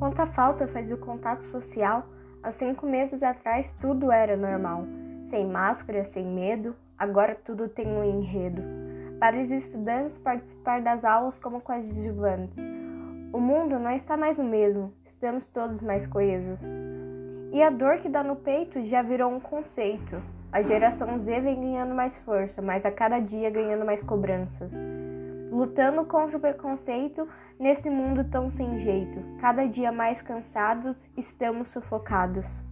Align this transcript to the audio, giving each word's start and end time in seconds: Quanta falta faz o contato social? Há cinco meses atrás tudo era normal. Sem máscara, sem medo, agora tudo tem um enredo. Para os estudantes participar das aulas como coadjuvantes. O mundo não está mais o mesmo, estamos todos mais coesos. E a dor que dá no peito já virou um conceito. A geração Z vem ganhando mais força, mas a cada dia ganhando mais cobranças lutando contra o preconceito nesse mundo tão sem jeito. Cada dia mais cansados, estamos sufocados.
Quanta 0.00 0.26
falta 0.28 0.66
faz 0.66 0.90
o 0.90 0.96
contato 0.96 1.44
social? 1.44 2.06
Há 2.42 2.50
cinco 2.52 2.86
meses 2.86 3.22
atrás 3.22 3.70
tudo 3.82 4.10
era 4.10 4.34
normal. 4.34 4.86
Sem 5.28 5.46
máscara, 5.46 6.06
sem 6.06 6.24
medo, 6.24 6.74
agora 6.96 7.36
tudo 7.44 7.68
tem 7.68 7.86
um 7.86 8.02
enredo. 8.02 8.62
Para 9.20 9.38
os 9.38 9.50
estudantes 9.50 10.16
participar 10.16 10.80
das 10.80 11.04
aulas 11.04 11.38
como 11.38 11.60
coadjuvantes. 11.60 12.56
O 13.30 13.38
mundo 13.38 13.78
não 13.78 13.90
está 13.90 14.16
mais 14.16 14.38
o 14.38 14.42
mesmo, 14.42 14.90
estamos 15.04 15.46
todos 15.46 15.82
mais 15.82 16.06
coesos. 16.06 16.60
E 17.52 17.62
a 17.62 17.68
dor 17.68 17.98
que 17.98 18.08
dá 18.08 18.24
no 18.24 18.36
peito 18.36 18.82
já 18.86 19.02
virou 19.02 19.30
um 19.30 19.38
conceito. 19.38 20.16
A 20.50 20.62
geração 20.62 21.18
Z 21.18 21.42
vem 21.42 21.60
ganhando 21.60 21.94
mais 21.94 22.16
força, 22.16 22.62
mas 22.62 22.86
a 22.86 22.90
cada 22.90 23.20
dia 23.20 23.50
ganhando 23.50 23.84
mais 23.84 24.02
cobranças 24.02 24.72
lutando 25.50 26.04
contra 26.04 26.36
o 26.36 26.40
preconceito 26.40 27.28
nesse 27.58 27.90
mundo 27.90 28.24
tão 28.24 28.48
sem 28.50 28.80
jeito. 28.80 29.20
Cada 29.40 29.66
dia 29.66 29.92
mais 29.92 30.22
cansados, 30.22 30.96
estamos 31.16 31.68
sufocados. 31.68 32.62